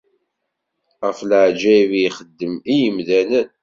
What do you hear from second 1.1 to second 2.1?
leɛǧayeb i